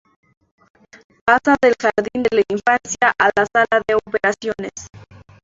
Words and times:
Pasa 1.25 1.57
del 1.61 1.75
jardín 1.79 2.23
de 2.23 2.37
la 2.37 2.43
infancia 2.49 3.13
a 3.19 3.29
la 3.35 3.45
sala 3.53 3.83
de 3.87 3.93
operaciones. 3.93 4.71